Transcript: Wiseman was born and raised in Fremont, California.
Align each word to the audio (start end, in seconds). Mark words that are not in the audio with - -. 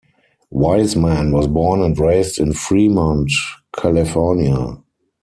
Wiseman 0.49 1.31
was 1.31 1.45
born 1.45 1.83
and 1.83 1.95
raised 1.99 2.39
in 2.39 2.53
Fremont, 2.53 3.29
California. 3.77 4.81